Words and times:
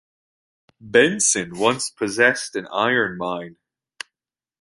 Benson 0.79 1.59
once 1.59 1.91
possessed 1.91 2.55
an 2.55 2.65
iron 2.73 3.19
mine. 3.19 3.57